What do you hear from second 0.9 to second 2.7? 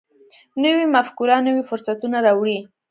مفکوره نوي فرصتونه راوړي